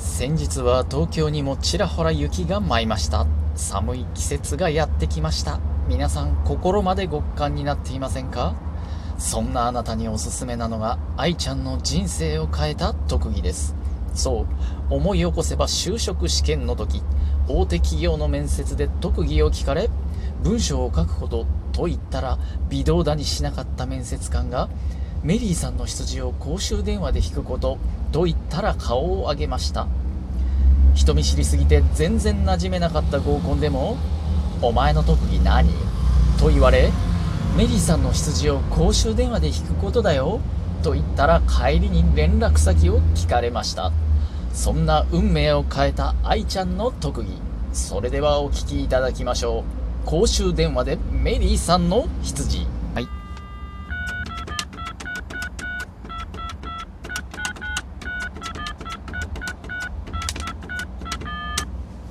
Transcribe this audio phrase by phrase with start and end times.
[0.00, 3.26] 先日は東京にもちらほら雪が舞いました。
[3.54, 5.60] 寒い季節がやってきました。
[5.88, 8.54] 皆さん心まで極寒になっていませんか？
[9.18, 13.74] そんなあなたにおすすめなのが愛ちゃんの人生を変えた特技です。
[14.14, 14.46] そ
[14.90, 17.02] う思い起こせば就職試験の時
[17.46, 19.90] 大手企業の面接で特技を聞かれ
[20.42, 22.38] 文章を書くことと言ったら
[22.70, 24.70] 微動だにしなかった面接官が
[25.22, 27.76] メリーさんの羊を公衆電話で引くこと
[28.10, 29.86] と言ったら顔を上げました。
[30.94, 33.98] 人見知りすぎて全然馴染めなかった合コンでも
[34.62, 35.68] 「お前の特技何?」
[36.40, 36.90] と言われ
[37.56, 40.40] メリーさんの羊を公衆電話で引くことだよ
[40.82, 43.92] と言ったら帰りに連絡先を聞かれました。
[44.54, 47.30] そんな運命を変えた愛ちゃんの特技。
[47.72, 50.06] それではお聞きいただきましょう。
[50.06, 52.66] 公衆電話でメリーさんの羊。